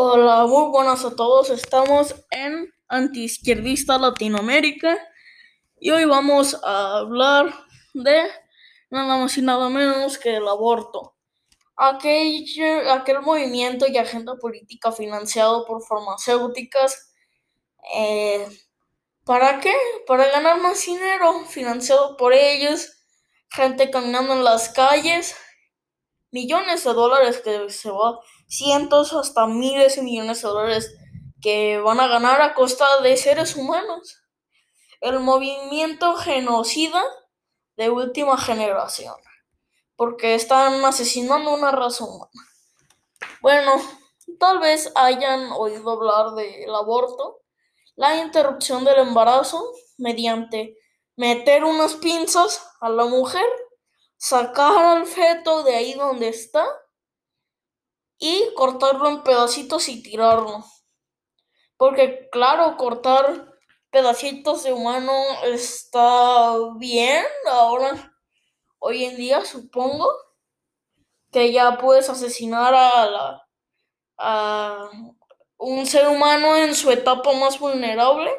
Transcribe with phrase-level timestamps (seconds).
[0.00, 1.50] Hola, muy buenas a todos.
[1.50, 4.96] Estamos en Antiizquierdista Latinoamérica
[5.80, 7.52] y hoy vamos a hablar
[7.94, 8.22] de
[8.90, 11.16] nada más y nada menos que el aborto.
[11.74, 12.44] Aquel,
[12.88, 17.12] aquel movimiento y agenda política financiado por farmacéuticas.
[17.92, 18.46] Eh,
[19.24, 19.74] ¿Para qué?
[20.06, 23.04] Para ganar más dinero, financiado por ellos,
[23.50, 25.34] gente caminando en las calles,
[26.30, 30.94] millones de dólares que se va, cientos hasta miles de millones de dólares
[31.40, 34.18] que van a ganar a costa de seres humanos.
[35.00, 37.02] El movimiento genocida
[37.76, 39.14] de última generación
[39.98, 42.30] porque están asesinando una raza humana.
[43.42, 43.72] Bueno,
[44.38, 47.40] tal vez hayan oído hablar del aborto,
[47.96, 50.76] la interrupción del embarazo mediante
[51.16, 53.44] meter unas pinzas a la mujer,
[54.16, 56.64] sacar al feto de ahí donde está
[58.18, 60.64] y cortarlo en pedacitos y tirarlo.
[61.76, 63.54] Porque claro, cortar
[63.90, 65.12] pedacitos de humano
[65.44, 68.14] está bien ahora
[68.80, 70.08] hoy en día, supongo,
[71.32, 73.48] que ya puedes asesinar a, la,
[74.18, 74.90] a
[75.58, 78.30] un ser humano en su etapa más vulnerable.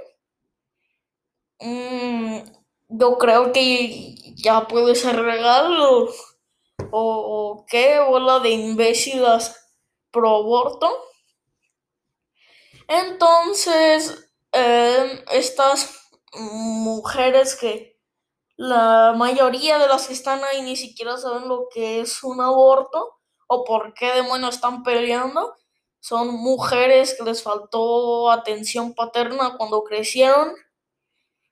[1.60, 2.40] Mm,
[2.90, 6.10] yo creo que ya puede ser legal o,
[6.92, 9.56] o, qué, bola de imbéciles
[10.12, 10.90] pro aborto.
[12.88, 18.00] Entonces, eh, estas mujeres que
[18.58, 23.20] la mayoría de las que están ahí ni siquiera saben lo que es un aborto
[23.48, 25.56] o por qué demonios están peleando.
[26.00, 30.56] Son mujeres que les faltó atención paterna cuando crecieron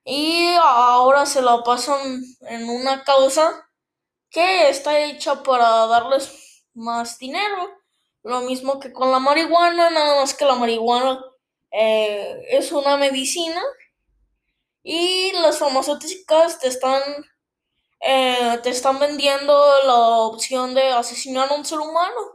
[0.04, 3.70] y ahora se la pasan en una causa
[4.30, 7.77] que está hecha para darles más dinero.
[8.28, 11.24] Lo mismo que con la marihuana, nada más que la marihuana
[11.72, 13.62] eh, es una medicina
[14.84, 17.02] y las farmacéuticas te están,
[18.02, 19.54] eh, te están vendiendo
[19.86, 22.34] la opción de asesinar a un ser humano.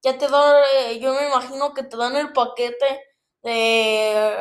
[0.00, 3.00] Ya te dan, eh, yo me imagino que te dan el paquete
[3.42, 4.32] de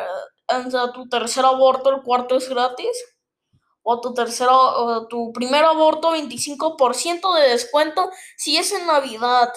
[0.94, 2.96] tu tercer aborto, el cuarto es gratis.
[3.82, 9.52] O tu tercer, o tu primer aborto, 25% de descuento si es en Navidad.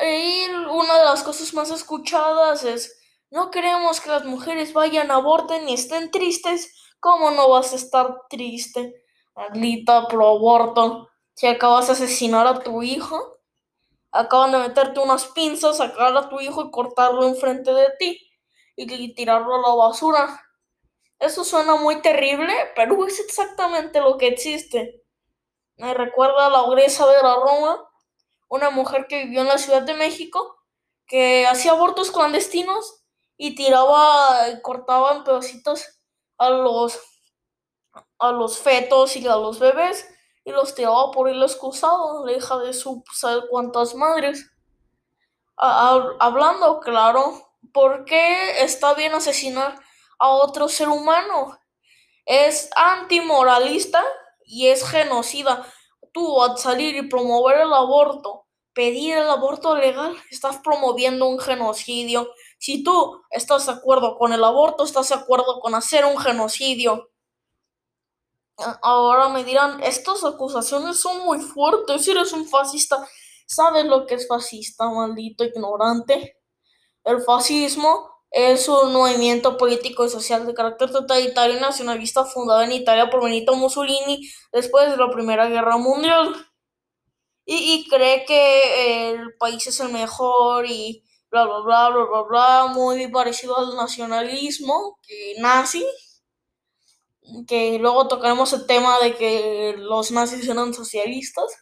[0.00, 2.98] Y una de las cosas más escuchadas es
[3.30, 6.74] no queremos que las mujeres vayan, aborten y estén tristes.
[7.00, 9.04] ¿Cómo no vas a estar triste?
[9.34, 11.08] Maldita pro aborto.
[11.34, 13.38] Si acabas de asesinar a tu hijo,
[14.10, 18.30] acaban de meterte unas pinzas, sacar a tu hijo y cortarlo enfrente de ti
[18.76, 20.40] y tirarlo a la basura.
[21.18, 25.04] Eso suena muy terrible, pero es exactamente lo que existe.
[25.76, 27.87] Me recuerda a la ogresa de la Roma,
[28.48, 30.56] una mujer que vivió en la Ciudad de México,
[31.06, 33.04] que hacía abortos clandestinos
[33.36, 36.00] y tiraba, cortaba en pedacitos
[36.38, 37.00] a los,
[38.18, 40.06] a los fetos y a los bebés
[40.44, 44.50] y los tiraba por el excusado, la hija de su sabe cuántas madres.
[45.56, 49.78] hablando claro, ¿por qué está bien asesinar
[50.18, 51.58] a otro ser humano?
[52.24, 54.02] Es antimoralista
[54.44, 55.66] y es genocida.
[56.18, 62.28] Tú al salir y promover el aborto, pedir el aborto legal, estás promoviendo un genocidio
[62.58, 67.08] si tú estás de acuerdo con el aborto, estás de acuerdo con hacer un genocidio.
[68.82, 73.08] Ahora me dirán, estas acusaciones son muy fuertes, eres un fascista,
[73.46, 76.36] ¿sabes lo que es fascista, maldito ignorante?
[77.04, 82.72] El fascismo es un movimiento político y social de carácter totalitario y nacionalista fundado en
[82.72, 86.34] Italia por Benito Mussolini después de la Primera Guerra Mundial.
[87.50, 92.66] Y, cree que el país es el mejor y bla, bla, bla, bla, bla, bla,
[92.74, 95.86] muy parecido al nacionalismo que nazi,
[97.46, 101.56] que luego tocaremos el tema de que los nazis eran socialistas.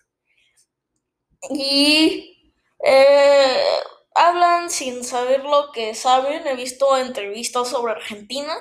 [1.51, 2.53] Y
[2.85, 3.63] eh,
[4.17, 6.47] hablan sin saber lo que saben.
[6.47, 8.57] He visto entrevistas sobre Argentina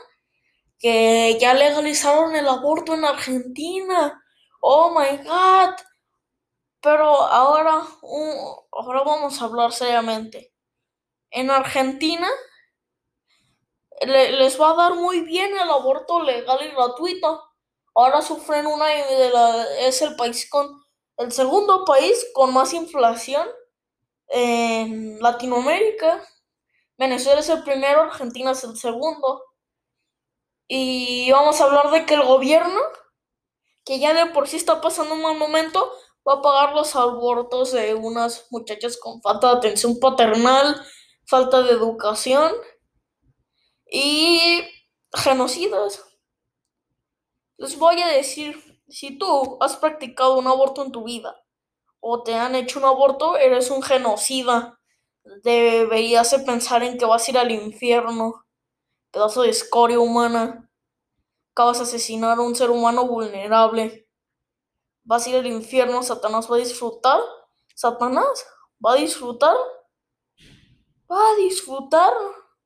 [0.79, 4.23] que ya legalizaron el aborto en Argentina.
[4.61, 5.75] Oh my god.
[6.81, 7.81] Pero ahora,
[8.71, 10.55] ahora vamos a hablar seriamente
[11.35, 12.29] en Argentina
[14.01, 17.43] les va a dar muy bien el aborto legal y gratuito.
[17.93, 20.81] Ahora sufren una de la, es el país con
[21.17, 23.47] el segundo país con más inflación
[24.27, 26.25] en Latinoamérica.
[26.97, 29.43] Venezuela es el primero, Argentina es el segundo.
[30.67, 32.79] Y vamos a hablar de que el gobierno,
[33.83, 35.91] que ya de por sí está pasando un mal momento,
[36.27, 40.81] va a pagar los abortos de unas muchachas con falta de atención paternal,
[41.27, 42.51] falta de educación
[43.85, 44.63] y
[45.13, 46.03] genocidas.
[47.57, 51.44] Les voy a decir, si tú has practicado un aborto en tu vida
[52.07, 54.79] o te han hecho un aborto, eres un genocida.
[55.43, 58.45] Deberías pensar en que vas a ir al infierno,
[59.09, 60.69] pedazo de escoria humana.
[61.53, 64.07] Acabas de asesinar a un ser humano vulnerable.
[65.03, 67.19] Vas a ir al infierno, Satanás va a disfrutar.
[67.73, 68.45] Satanás
[68.85, 69.57] va a disfrutar.
[71.11, 72.13] Va a disfrutar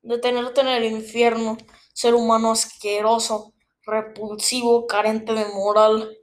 [0.02, 1.56] de tenerte en el infierno.
[1.94, 3.54] Ser humano asqueroso,
[3.86, 6.19] repulsivo, carente de moral.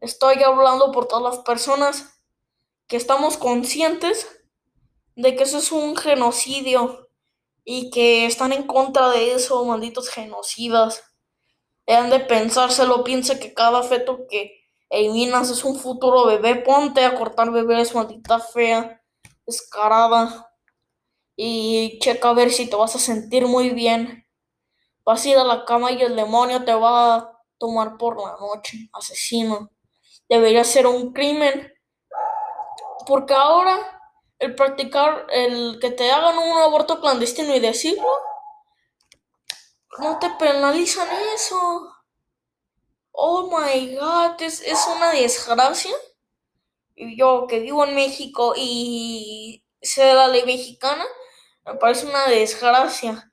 [0.00, 2.20] Estoy hablando por todas las personas
[2.86, 4.28] que estamos conscientes
[5.16, 7.08] de que eso es un genocidio
[7.64, 11.02] y que están en contra de eso, malditos genocidas.
[11.88, 14.52] Han de pensárselo, piensa que cada feto que
[14.88, 16.54] eliminas es un futuro bebé.
[16.56, 19.02] Ponte a cortar bebés, maldita fea,
[19.46, 20.54] escarada.
[21.34, 24.26] Y checa a ver si te vas a sentir muy bien.
[25.04, 28.36] Vas a ir a la cama y el demonio te va a tomar por la
[28.38, 29.70] noche, asesino.
[30.28, 31.72] Debería ser un crimen.
[33.06, 34.00] Porque ahora
[34.38, 38.08] el practicar, el que te hagan un aborto clandestino y decirlo,
[39.98, 41.92] no te penalizan eso.
[43.12, 45.94] Oh my god, es, es una desgracia.
[46.96, 51.04] Yo que vivo en México y sé la ley mexicana,
[51.64, 53.32] me parece una desgracia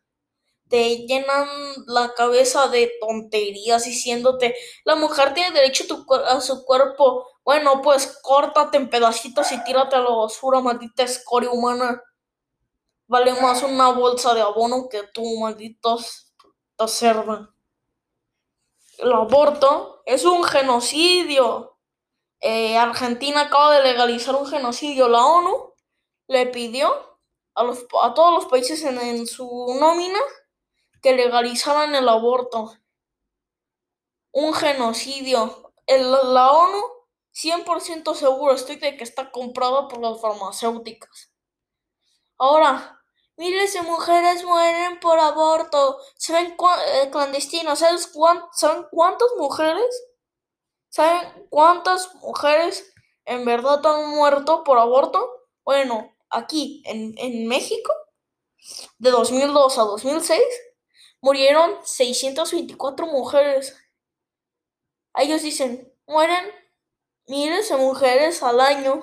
[0.69, 1.47] te llenan
[1.85, 5.85] la cabeza de tonterías diciéndote, la mujer tiene derecho
[6.27, 7.27] a, su cuerpo.
[7.43, 12.01] Bueno, pues córtate en pedacitos y tírate a la basura, maldita escoria humana.
[13.07, 15.99] Vale más una bolsa de abono que tú, maldito
[16.87, 17.53] cerda.
[18.97, 21.77] El aborto es un genocidio.
[22.39, 25.07] Eh, Argentina acaba de legalizar un genocidio.
[25.07, 25.73] La ONU
[26.27, 27.19] le pidió
[27.53, 30.19] a, los, a todos los países en su nómina
[31.05, 32.73] que legalizaran el aborto.
[34.31, 35.71] Un genocidio.
[35.85, 36.81] La ONU,
[37.31, 41.31] 100% seguro estoy de que está comprado por las farmacéuticas.
[42.39, 43.03] Ahora,
[43.37, 45.99] miles de mujeres mueren por aborto.
[46.17, 46.57] ¿Saben
[46.87, 47.77] eh, clandestinos?
[47.77, 50.07] ¿Saben cuántas mujeres?
[50.89, 52.91] ¿Saben cuántas mujeres
[53.25, 55.29] en verdad han muerto por aborto?
[55.63, 57.93] Bueno, aquí en, en México,
[58.97, 60.41] de 2002 a 2006,
[61.21, 63.77] murieron 624 mujeres.
[65.15, 66.45] Ellos dicen, mueren
[67.27, 69.01] miles de mujeres al año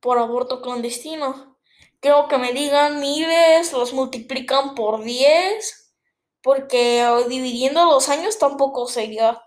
[0.00, 1.58] por aborto clandestino.
[2.00, 5.94] Creo que me digan miles, los multiplican por 10,
[6.42, 9.42] porque dividiendo los años tampoco sería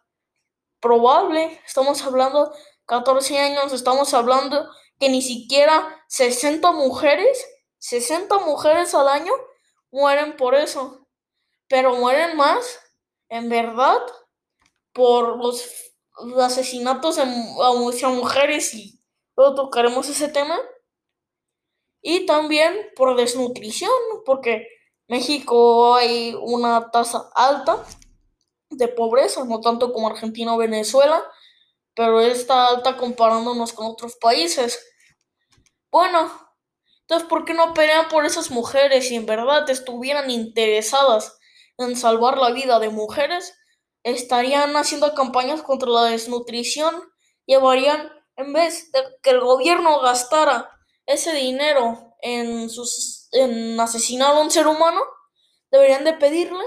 [0.80, 1.62] probable.
[1.66, 2.54] Estamos hablando
[2.86, 7.46] 14 años, estamos hablando que ni siquiera 60 mujeres,
[7.80, 9.34] 60 mujeres al año
[9.92, 11.01] mueren por eso
[11.72, 12.82] pero mueren más,
[13.30, 14.02] en verdad,
[14.92, 15.66] por los,
[16.42, 17.26] asesinatos a
[18.10, 19.02] mujeres y
[19.38, 20.60] luego tocaremos ese tema.
[22.02, 23.90] Y también por desnutrición,
[24.26, 24.68] porque
[25.08, 27.82] México hay una tasa alta
[28.70, 31.24] de pobreza, no tanto como Argentina o Venezuela,
[31.96, 34.78] pero está alta comparándonos con otros países.
[35.90, 36.30] Bueno,
[37.00, 41.38] entonces, ¿por qué no pelean por esas mujeres si en verdad estuvieran interesadas
[41.84, 43.54] en salvar la vida de mujeres,
[44.04, 46.96] estarían haciendo campañas contra la desnutrición,
[47.46, 50.70] llevarían, en vez de que el gobierno gastara
[51.06, 55.02] ese dinero en, sus, en asesinar a un ser humano,
[55.70, 56.64] deberían de pedirle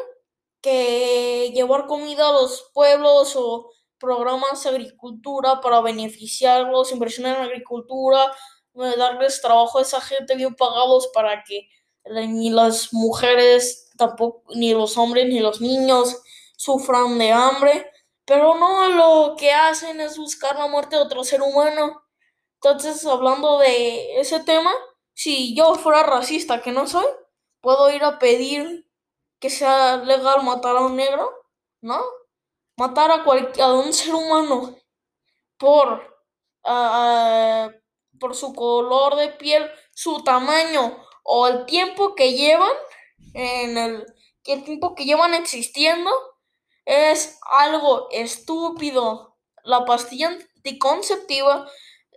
[0.60, 8.32] que llevar comida a los pueblos o programas de agricultura para beneficiarlos, inversión en agricultura,
[8.74, 11.68] eh, darles trabajo a esa gente bien pagados para que
[12.04, 16.22] ni las mujeres tampoco ni los hombres ni los niños
[16.56, 17.90] sufran de hambre,
[18.24, 22.02] pero no lo que hacen es buscar la muerte de otro ser humano.
[22.54, 24.72] Entonces, hablando de ese tema,
[25.12, 27.06] si yo fuera racista, que no soy,
[27.60, 28.88] puedo ir a pedir
[29.38, 31.30] que sea legal matar a un negro,
[31.82, 32.02] ¿no?
[32.76, 34.74] Matar a, cualquier, a un ser humano
[35.58, 36.18] por,
[38.18, 42.72] por su color de piel, su tamaño o el tiempo que llevan
[43.34, 44.06] en el,
[44.46, 46.10] el tiempo que llevan existiendo
[46.84, 49.36] es algo estúpido.
[49.64, 51.68] La pastilla anticonceptiva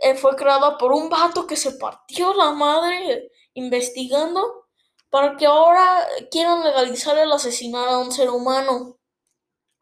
[0.02, 4.68] eh, fue creada por un vato que se partió la madre investigando
[5.10, 8.98] para que ahora quieran legalizar el asesinar a un ser humano.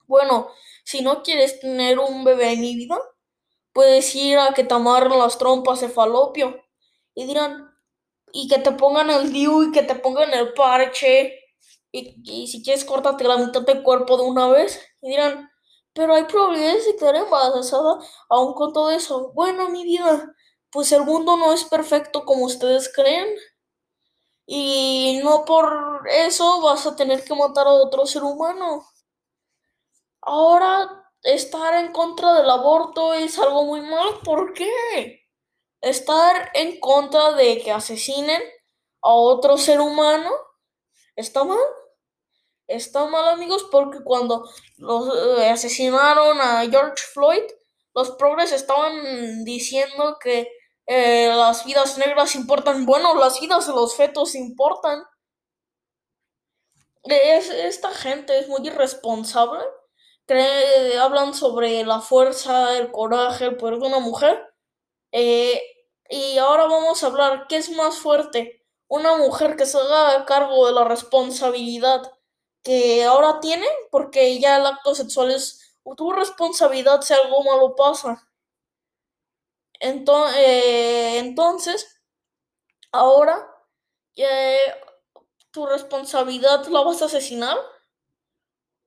[0.07, 0.49] Bueno,
[0.83, 2.99] si no quieres tener un bebé en vida,
[3.73, 6.63] puedes ir a que te amarren las trompas de falopio
[7.15, 7.74] y dirán,
[8.35, 11.39] y que te pongan el DIU y que te pongan el parche
[11.91, 15.49] y, si quieres córtate la mitad del cuerpo de una vez y dirán,
[15.93, 17.99] pero hay probabilidades de quedar embarazada
[18.29, 19.31] aún con todo eso.
[19.33, 20.35] Bueno, mi vida,
[20.69, 23.27] pues el mundo no es perfecto como ustedes creen.
[24.45, 28.85] Y no por eso vas a tener que matar a otro ser humano.
[30.21, 34.19] Ahora, estar en contra del aborto es algo muy malo.
[34.23, 35.24] ¿Por qué?
[35.85, 38.41] Estar en contra de que asesinen
[39.03, 40.31] a otro ser humano
[41.15, 41.59] está mal.
[42.67, 47.43] Está mal, amigos, porque cuando los eh, asesinaron a George Floyd,
[47.93, 50.49] los progres estaban diciendo que
[50.87, 52.87] eh, las vidas negras importan.
[52.87, 55.03] Bueno, las vidas de los fetos importan.
[57.03, 59.63] esta gente es muy irresponsable.
[60.99, 64.43] hablan sobre la fuerza, el coraje, el poder de una mujer.
[65.11, 65.61] Eh,
[66.09, 68.63] y ahora vamos a hablar, ¿qué es más fuerte?
[68.87, 72.11] Una mujer que se haga cargo de la responsabilidad
[72.63, 78.27] que ahora tiene, porque ya el acto sexual es tu responsabilidad si algo malo pasa.
[79.79, 82.01] Entonces, eh, entonces
[82.91, 83.51] ahora
[85.51, 87.57] tu responsabilidad la vas a asesinar.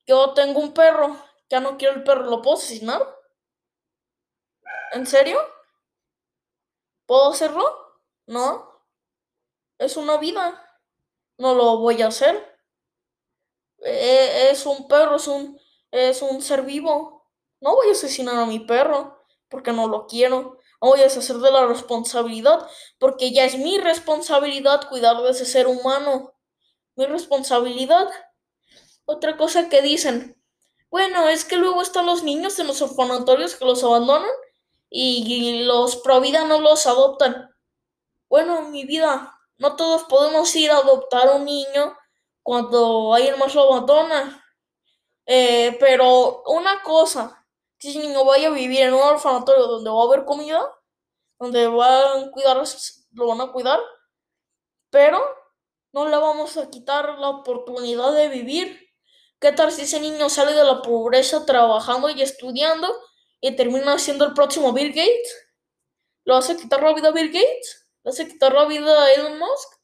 [0.06, 1.16] Yo tengo un perro,
[1.50, 3.02] ya no quiero el perro, ¿lo puedo asesinar?
[4.92, 5.38] ¿En serio?
[7.08, 7.64] ¿Puedo hacerlo?
[8.26, 8.68] No.
[9.78, 10.62] Es una vida.
[11.38, 12.36] No lo voy a hacer.
[13.82, 15.58] Eh, es un perro, es un,
[15.90, 17.26] es un ser vivo.
[17.62, 20.58] No voy a asesinar a mi perro porque no lo quiero.
[20.82, 25.46] No voy a deshacer de la responsabilidad porque ya es mi responsabilidad cuidar de ese
[25.46, 26.34] ser humano.
[26.94, 28.06] Mi responsabilidad.
[29.06, 30.38] Otra cosa que dicen.
[30.90, 34.28] Bueno, es que luego están los niños en los orfanatorios que los abandonan
[34.90, 37.54] y los pro vida no los adoptan.
[38.28, 41.96] Bueno, mi vida, no todos podemos ir a adoptar un niño
[42.42, 44.44] cuando alguien más lo abandona.
[45.26, 47.46] Eh, pero una cosa,
[47.78, 50.74] si ese niño vaya a vivir en un orfanatorio donde va a haber comida,
[51.38, 52.62] donde van a cuidar,
[53.12, 53.80] lo van a cuidar,
[54.90, 55.20] pero
[55.92, 58.78] no le vamos a quitar la oportunidad de vivir.
[59.40, 62.92] ¿Qué tal si ese niño sale de la pobreza trabajando y estudiando
[63.40, 65.48] y termina siendo el próximo Bill Gates?
[66.24, 67.88] ¿Le vas a quitar la vida a Bill Gates?
[68.04, 69.78] ¿Le vas a quitar la vida a Elon Musk?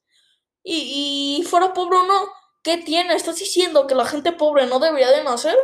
[0.62, 2.28] Y, fuera pobre o no,
[2.62, 3.14] ¿Qué tiene?
[3.14, 5.56] ¿Estás diciendo que la gente pobre no debería de nacer?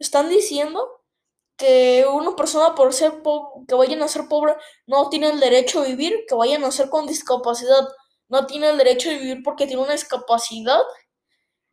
[0.00, 1.00] ¿Están diciendo
[1.56, 5.80] que una persona por ser pobre, que vayan a ser pobre, no tiene el derecho
[5.80, 6.24] a vivir?
[6.28, 7.88] ¿Que vayan a nacer con discapacidad
[8.28, 10.82] no tiene el derecho de vivir porque tiene una discapacidad?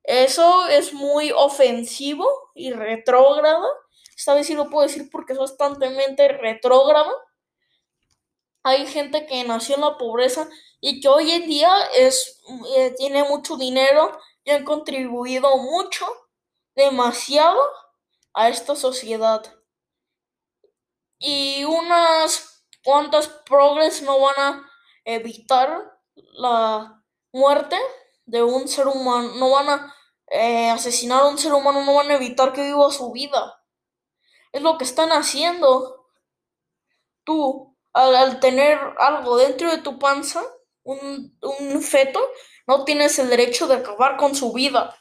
[0.03, 3.67] Eso es muy ofensivo y retrógrado.
[4.21, 7.11] Esta vez sí lo puedo decir porque es bastante retrógrado.
[8.61, 10.47] Hay gente que nació en la pobreza
[10.79, 12.39] y que hoy en día es,
[12.75, 16.05] eh, tiene mucho dinero y han contribuido mucho,
[16.75, 17.59] demasiado,
[18.35, 19.41] a esta sociedad.
[21.17, 24.71] Y unas cuantas progres no van a
[25.03, 25.99] evitar
[26.33, 27.75] la muerte
[28.27, 29.95] de un ser humano, no van a
[30.27, 33.57] eh, asesinar a un ser humano, no van a evitar que viva su vida.
[34.51, 36.07] Es lo que están haciendo.
[37.23, 40.43] Tú, al, tener algo dentro de tu panza,
[40.83, 42.19] un, un feto,
[42.67, 44.95] no tienes el derecho de acabar con su vida.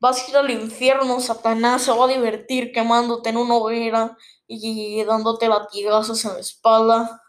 [0.00, 4.16] Vas a ir al infierno, Satanás se va a divertir quemándote en una hoguera
[4.46, 7.22] y dándote latigazos en la espalda.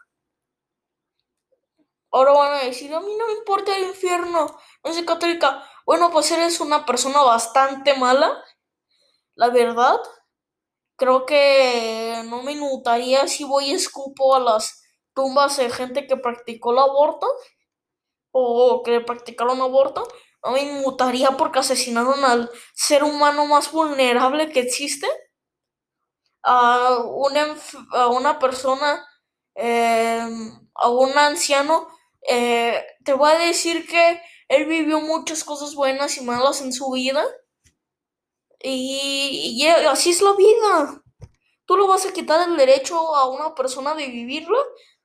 [2.11, 5.63] Ahora van a decir, a mí no me importa el infierno, no soy católica.
[5.85, 8.43] Bueno, pues eres una persona bastante mala,
[9.35, 9.97] la verdad.
[11.01, 14.83] Creo que no me notaría si voy y escupo a las
[15.15, 17.25] tumbas de gente que practicó el aborto
[18.31, 20.07] o que practicaron aborto,
[20.43, 25.07] no me inmutaría porque asesinaron al ser humano más vulnerable que existe.
[26.43, 27.55] A una,
[27.93, 29.03] a una persona,
[29.55, 31.87] em, a un anciano,
[32.27, 36.91] eh, te voy a decir que él vivió muchas cosas buenas y malas en su
[36.91, 37.23] vida.
[38.63, 41.01] Y, y así es la vida.
[41.65, 44.59] Tú lo vas a quitar el derecho a una persona de vivirla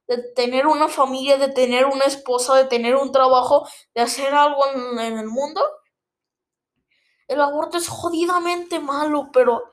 [0.07, 4.65] de tener una familia, de tener una esposa, de tener un trabajo, de hacer algo
[5.01, 5.63] en, el mundo.
[7.29, 9.71] El aborto es jodidamente malo, pero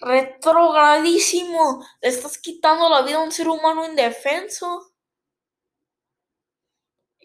[0.00, 1.84] retrogradísimo.
[2.00, 4.90] Le estás quitando la vida a un ser humano indefenso.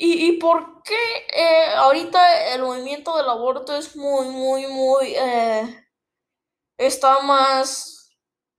[0.01, 0.95] ¿Y, por qué
[1.33, 5.13] eh, ahorita el movimiento del aborto es muy, muy, muy...
[5.13, 5.88] Eh,
[6.79, 8.09] está más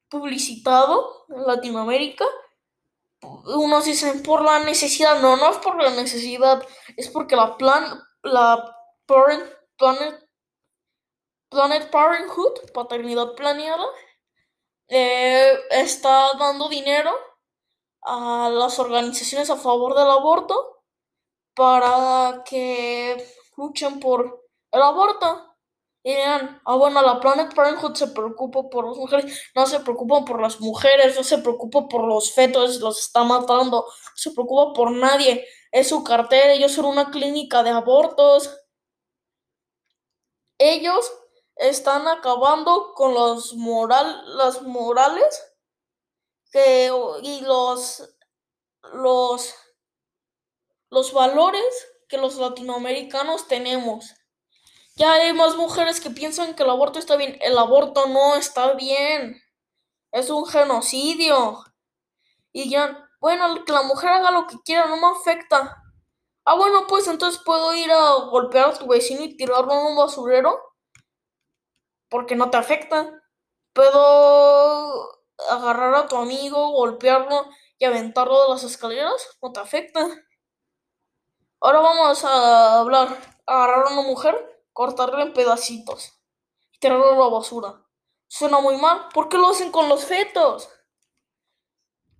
[0.08, 2.24] publicitado en Latinoamérica?
[3.22, 8.02] unos dicen por la necesidad, no, no es por la necesidad, es porque la plan,
[8.22, 9.44] la parent,
[9.76, 10.26] planet,
[11.50, 13.84] Planet Parenthood, paternidad planeada,
[14.86, 17.10] eh, está dando dinero
[18.02, 20.84] a las organizaciones a favor del aborto
[21.54, 25.49] para que luchen por el aborto.
[26.02, 30.24] Y dirán, ah, bueno, la Planet Parenthood se preocupa por las mujeres, no se preocupa
[30.24, 34.72] por las mujeres, no se preocupa por los fetos, los está matando, no se preocupa
[34.72, 35.46] por nadie.
[35.72, 38.56] Es su cartera, ellos son una clínica de abortos.
[40.58, 41.12] Ellos
[41.56, 45.50] están acabando con los moral, las morales
[47.22, 48.16] y los,
[48.94, 49.54] los,
[50.90, 54.14] los valores que los latinoamericanos tenemos.
[55.00, 57.38] Ya hay más mujeres que piensan que el aborto está bien.
[57.40, 59.40] El aborto no está bien.
[60.12, 61.64] Es un genocidio.
[62.52, 65.82] Y ya, bueno, que la mujer haga lo que quiera, no me afecta.
[66.44, 69.96] Ah, bueno, pues entonces puedo ir a golpear a tu vecino y tirarlo en un
[69.96, 70.60] basurero.
[72.10, 73.22] Porque no te afecta.
[73.72, 79.38] Puedo agarrar a tu amigo, golpearlo y aventarlo de las escaleras.
[79.40, 80.06] No te afecta.
[81.58, 83.16] Ahora vamos a hablar.
[83.46, 86.20] Agarrar a una mujer cortarlo en pedacitos
[86.72, 87.84] y tirarlo a la basura.
[88.28, 89.08] Suena muy mal.
[89.12, 90.68] ¿Por qué lo hacen con los fetos?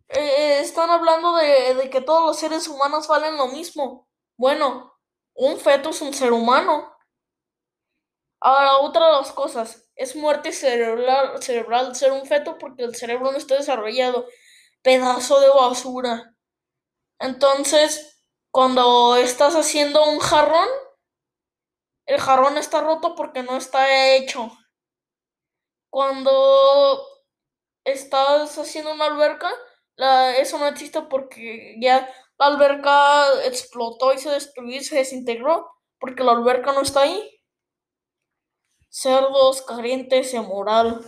[0.09, 4.09] Eh, están hablando de, de, que todos los seres humanos valen lo mismo.
[4.37, 4.93] Bueno,
[5.35, 6.93] un feto es un ser humano.
[8.41, 13.31] Ahora, otra de las cosas, es muerte cerebral, cerebral ser un feto porque el cerebro
[13.31, 14.27] no está desarrollado.
[14.83, 16.35] Pedazo de basura.
[17.19, 20.69] Entonces, cuando estás haciendo un jarrón,
[22.11, 24.51] el jarrón está roto porque no está hecho.
[25.89, 27.01] Cuando
[27.85, 29.49] estás haciendo una alberca,
[29.95, 36.25] la, eso no existe porque ya la alberca explotó y se destruyó se desintegró porque
[36.25, 37.41] la alberca no está ahí.
[38.89, 41.07] Cerdos, carentes de moral.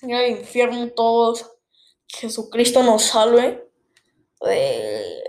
[0.00, 1.48] En el infierno todos.
[2.08, 3.70] Jesucristo nos salve.
[4.40, 5.22] De,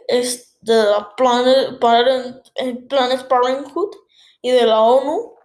[0.62, 1.80] de la Planet,
[2.88, 4.09] Planet Parenthood
[4.42, 5.36] y de la ONU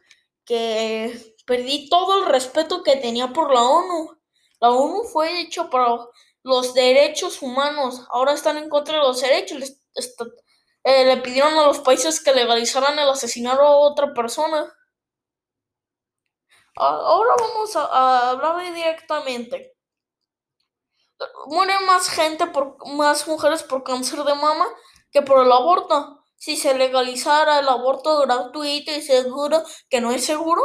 [0.45, 4.19] que perdí todo el respeto que tenía por la ONU.
[4.61, 5.99] La ONU fue hecho para
[6.43, 9.77] los derechos humanos, ahora están en contra de los derechos.
[10.85, 14.71] Eh, le pidieron a los países que legalizaran el asesinar a otra persona.
[16.77, 19.77] Ahora vamos a, hablar directamente.
[21.47, 24.67] Mueren más gente por más mujeres por cáncer de mama
[25.11, 30.25] que por el aborto si se legalizara el aborto gratuito y seguro, que no es
[30.25, 30.63] seguro,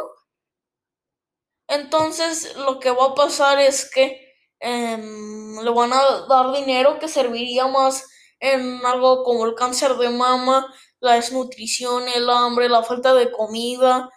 [1.68, 4.20] entonces lo que va a pasar es que
[4.60, 8.06] em, le van a dar dinero que serviría más
[8.40, 10.66] en algo como el cáncer de mama,
[11.00, 14.10] la desnutrición, el hambre, la falta de comida,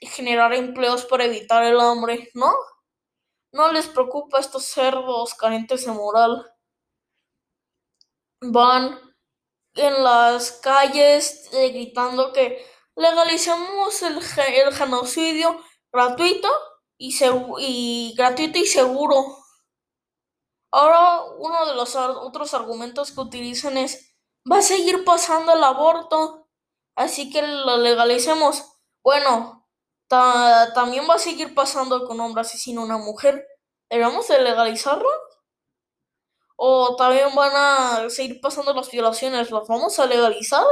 [0.00, 2.52] generar empleos para evitar el hambre, ¿no?
[3.52, 6.46] No les preocupa estos cerdos carentes de moral.
[8.40, 9.07] Van
[9.78, 12.64] en las calles eh, gritando que
[12.96, 14.18] legalicemos el,
[14.54, 15.60] el genocidio
[15.92, 16.48] gratuito
[16.98, 17.16] y,
[17.58, 19.36] y gratuito y seguro.
[20.70, 24.14] Ahora uno de los otros argumentos que utilizan es
[24.50, 26.48] va a seguir pasando el aborto,
[26.96, 28.64] así que lo legalicemos.
[29.02, 29.66] Bueno,
[30.08, 33.46] también va a seguir pasando con un hombre asesino una mujer.
[33.90, 35.08] ¿Debemos de legalizarlo?
[36.60, 40.64] O también van a seguir pasando las violaciones, las vamos a legalizar.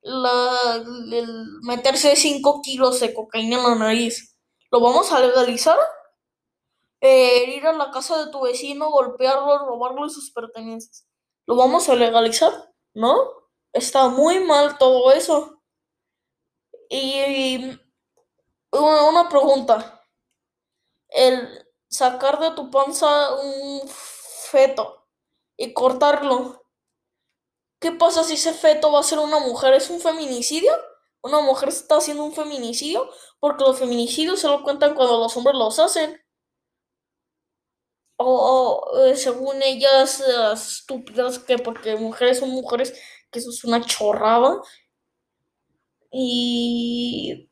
[0.00, 0.76] La,
[1.12, 4.38] el meterse 5 kilos de cocaína en la nariz,
[4.70, 5.78] ¿lo vamos a legalizar?
[7.00, 11.06] Eh, ir a la casa de tu vecino, golpearlo, robarle sus pertenencias,
[11.46, 12.52] ¿lo vamos a legalizar?
[12.94, 13.16] ¿No?
[13.72, 15.60] Está muy mal todo eso.
[16.88, 17.78] Y
[18.70, 20.02] una pregunta.
[21.10, 24.97] El sacar de tu panza un feto
[25.58, 26.64] y cortarlo.
[27.80, 29.74] ¿Qué pasa si ese feto va a ser una mujer?
[29.74, 30.72] ¿Es un feminicidio?
[31.22, 33.10] ¿Una mujer está haciendo un feminicidio?
[33.40, 36.20] Porque los feminicidios solo cuentan cuando los hombres los hacen.
[38.16, 40.20] O, eh, según ellas,
[40.52, 42.92] estúpidas, que porque mujeres son mujeres,
[43.30, 44.60] que eso es una chorrada.
[46.12, 47.48] ¿Y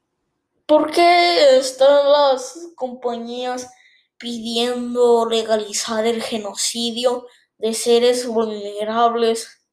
[0.67, 3.71] por qué están las compañías
[4.19, 7.27] pidiendo legalizar el genocidio?
[7.59, 9.67] De seres vulnerables.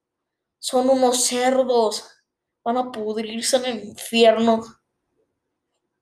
[0.59, 2.07] Son unos cerdos.
[2.63, 4.63] Van a pudrirse en el infierno.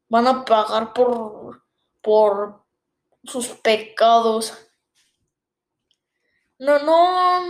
[0.09, 1.63] Van a pagar por,
[2.01, 2.65] por
[3.23, 4.53] sus pecados.
[6.57, 7.41] no, no,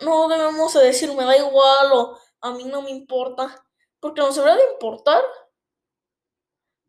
[0.00, 3.66] no debemos decir me da igual o a mí no me importa,
[4.00, 5.22] porque nos debería de importar,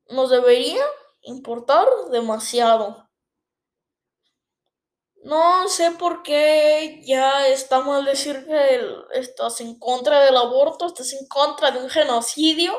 [0.07, 0.83] nos debería
[1.21, 3.09] importar demasiado.
[5.23, 8.81] No sé por qué ya está mal decir que
[9.13, 12.73] estás en contra del aborto, estás en contra de un genocidio,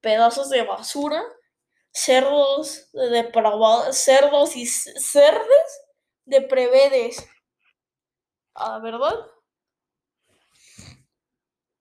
[0.00, 1.22] pedazos de basura,
[1.92, 5.80] cerdos depravados, cerdos y cerdes
[6.24, 7.26] de prevedes.
[8.54, 9.14] ¿Ah, verdad?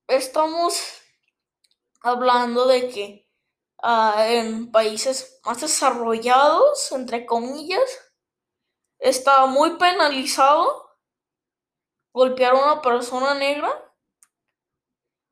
[0.08, 0.76] Estamos
[2.02, 3.28] hablando de que
[3.82, 8.13] ah, en países más desarrollados, entre comillas,
[9.04, 10.90] está muy penalizado
[12.14, 13.70] golpear a una persona negra,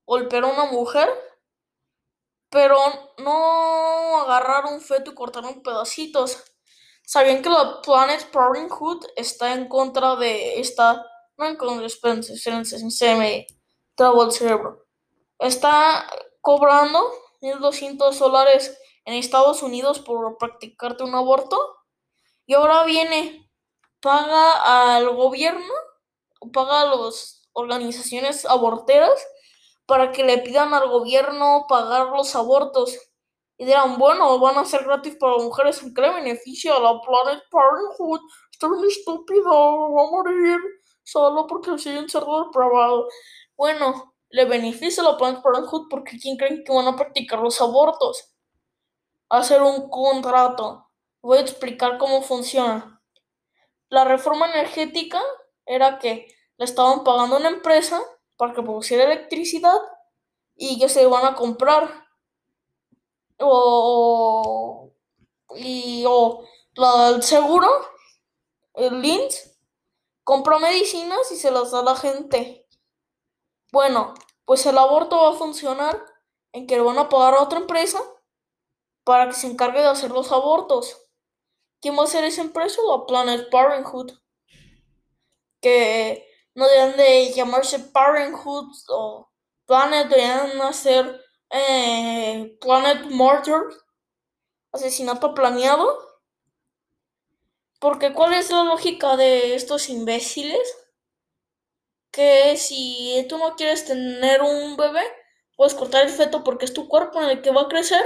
[0.06, 1.10] golpear a una mujer,
[2.50, 2.78] pero
[3.20, 6.44] no agarrar un feto y cortarlo en pedacitos.
[7.06, 11.06] ¿Sabían que la Planet Parenthood está en contra de esta...
[11.38, 13.48] No en contra, espérense, se me
[13.96, 14.86] trabó el cerebro.
[15.40, 16.08] Está
[16.42, 17.10] cobrando
[17.42, 21.58] 1.200 dólares en Estados Unidos por practicarte un aborto.
[22.46, 23.41] Y ahora viene
[24.02, 25.74] paga al gobierno
[26.50, 29.26] paga a las organizaciones aborteras
[29.86, 32.98] para que le pidan al gobierno pagar los abortos.
[33.58, 35.84] Y dirán, bueno, van a ser gratis para mujeres.
[35.84, 38.22] ¿En qué le beneficia a la Planet Parenthood?
[38.52, 40.60] Está bien estúpido, va a morir
[41.04, 43.08] solo porque sigue en cerdo depravado.
[43.56, 47.62] Bueno, le beneficia a la Planet Parenthood porque ¿quién creen que van a practicar los
[47.62, 48.34] abortos?
[49.30, 50.88] Hacer un contrato.
[51.22, 52.91] Voy a explicar cómo funciona.
[53.92, 55.22] La reforma energética
[55.66, 58.02] era que le estaban pagando a una empresa
[58.38, 59.76] para que produciera electricidad
[60.56, 62.08] y que se iban a comprar.
[63.38, 64.94] O,
[65.58, 66.46] y, o
[66.78, 67.68] el seguro,
[68.76, 69.60] el LINS,
[70.24, 72.66] compra medicinas y se las da a la gente.
[73.74, 74.14] Bueno,
[74.46, 76.02] pues el aborto va a funcionar
[76.54, 78.02] en que le van a pagar a otra empresa
[79.04, 81.01] para que se encargue de hacer los abortos.
[81.82, 82.82] ¿Quién va a ser esa empresa?
[82.88, 84.12] La Planet Parenthood.
[85.62, 89.30] Que no deben de llamarse Parenthood o
[89.66, 93.62] Planet, deben hacer eh, Planet Murder,
[94.72, 95.98] asesinato planeado.
[97.80, 100.62] Porque ¿cuál es la lógica de estos imbéciles?
[102.12, 105.02] Que si tú no quieres tener un bebé,
[105.56, 108.06] puedes cortar el feto porque es tu cuerpo en el que va a crecer.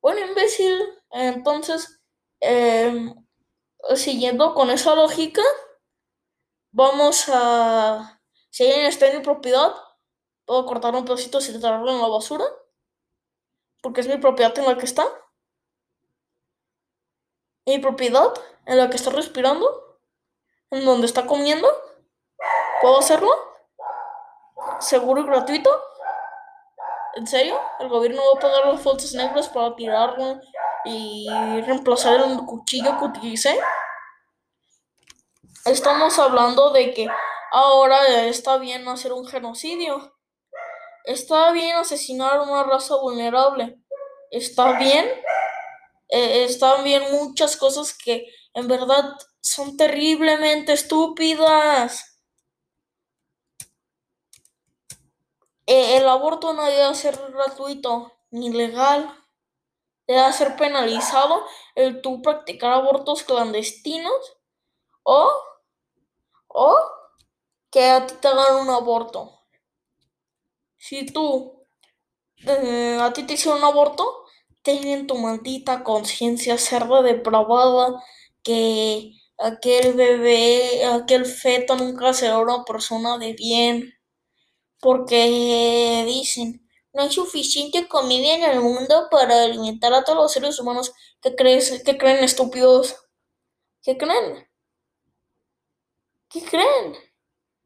[0.00, 0.78] Bueno, imbécil.
[1.10, 1.99] Entonces,
[2.40, 3.14] Em,
[3.94, 5.42] siguiendo con esa lógica,
[6.72, 8.20] vamos a.
[8.50, 9.74] Si alguien está en mi propiedad,
[10.46, 12.44] puedo cortar un pedacito y tirarlo en la basura.
[13.82, 15.06] Porque es mi propiedad en la que está.
[17.66, 18.32] Mi propiedad
[18.66, 19.98] en la que está respirando.
[20.70, 21.68] En donde está comiendo.
[22.80, 23.30] ¿Puedo hacerlo?
[24.80, 25.70] ¿Seguro y gratuito?
[27.14, 27.60] ¿En serio?
[27.80, 30.40] ¿El gobierno va a pagar los fondos negros para tirarlo
[30.84, 31.28] y
[31.62, 33.58] reemplazar el cuchillo que utilicé.
[35.64, 37.06] Estamos hablando de que
[37.52, 40.16] ahora está bien hacer un genocidio.
[41.04, 43.78] Está bien asesinar a una raza vulnerable.
[44.30, 45.06] Está bien.
[46.08, 52.18] Eh, están bien muchas cosas que en verdad son terriblemente estúpidas.
[55.66, 59.19] Eh, el aborto no debe ser gratuito ni legal
[60.14, 61.44] debe ser penalizado
[61.74, 64.38] el tú practicar abortos clandestinos
[65.04, 65.30] o,
[66.48, 66.68] o
[67.72, 69.20] que a ti te hagan un aborto.
[70.78, 71.64] Si tú,
[72.46, 74.24] eh, a ti te hicieron un aborto,
[74.62, 78.02] ten en tu maldita conciencia cerda depravada
[78.44, 83.94] que aquel bebé, aquel feto nunca será una persona de bien.
[84.80, 90.58] Porque dicen, no hay suficiente comida en el mundo para alimentar a todos los seres
[90.58, 92.96] humanos que, crees, que creen estúpidos.
[93.82, 94.48] ¿Qué creen?
[96.28, 96.96] ¿Qué creen?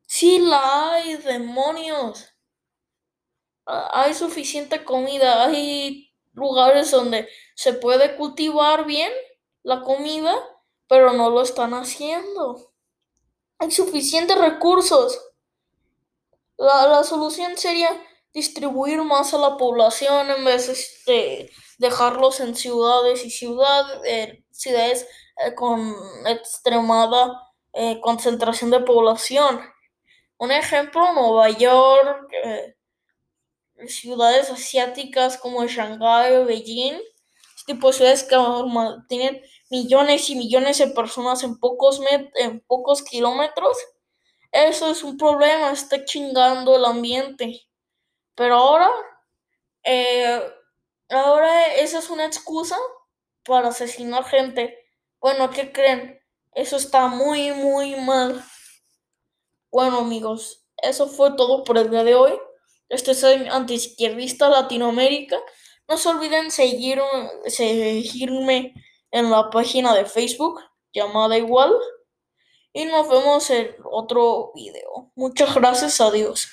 [0.06, 2.28] Sí la hay, demonios.
[3.66, 9.10] Ah, hay suficiente comida, hay lugares donde se puede cultivar bien
[9.62, 10.34] la comida,
[10.86, 12.72] pero no lo están haciendo.
[13.58, 15.18] Hay suficientes recursos.
[16.56, 17.90] La, la solución sería
[18.34, 25.06] distribuir más a la población en vez de dejarlos en ciudades y ciudades, ciudades
[25.38, 25.94] eh, con
[26.26, 27.40] extremada
[27.72, 29.60] eh, concentración de población.
[30.38, 32.76] Un ejemplo, Nueva York, eh,
[33.86, 36.98] ciudades asiáticas como Shanghái o Beijing,
[37.56, 38.36] este tipo de ciudades que
[39.08, 42.00] tienen millones y millones de personas en pocos,
[42.36, 43.76] en pocos kilómetros
[44.52, 47.62] Eso es un problema, está chingando el ambiente.
[48.34, 48.90] Pero ahora,
[49.84, 50.42] eh,
[51.10, 52.76] ahora esa es una excusa
[53.44, 54.78] para asesinar gente.
[55.20, 56.20] Bueno, ¿qué creen?
[56.54, 58.44] Eso está muy, muy mal.
[59.70, 62.32] Bueno, amigos, eso fue todo por el día de hoy.
[62.88, 65.36] Este es Antiizquierdista Latinoamérica.
[65.88, 67.00] No se olviden seguir,
[67.46, 68.74] seguirme
[69.10, 70.60] en la página de Facebook
[70.92, 71.72] llamada igual.
[72.72, 75.10] Y nos vemos en otro video.
[75.14, 76.48] Muchas gracias, adiós.